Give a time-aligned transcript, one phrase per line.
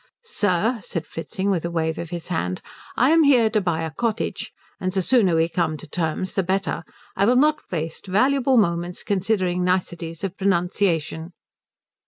[0.25, 2.63] "Sir," said Fritzing, with a wave of his hand,
[2.97, 6.41] "I am here to buy a cottage, and the sooner we come to terms the
[6.41, 6.83] better.
[7.15, 11.33] I will not waste valuable moments considering niceties of pronunciation."